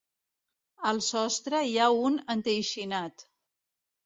Al 0.91 1.01
sostre 1.07 1.59
hi 1.73 1.77
ha 1.83 1.91
un 2.07 2.17
enteixinat. 2.37 3.29